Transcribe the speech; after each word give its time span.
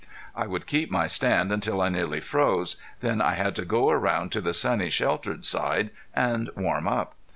I 0.35 0.47
would 0.47 0.65
keep 0.65 0.89
my 0.89 1.05
stand 1.05 1.51
until 1.51 1.79
I 1.79 1.87
nearly 1.89 2.21
froze, 2.21 2.75
then 3.01 3.21
I 3.21 3.35
had 3.35 3.55
to 3.57 3.65
go 3.65 3.91
around 3.91 4.31
to 4.31 4.41
the 4.41 4.51
sunny 4.51 4.89
sheltered 4.89 5.45
side 5.45 5.91
and 6.15 6.49
warm 6.57 6.87
up. 6.87 7.13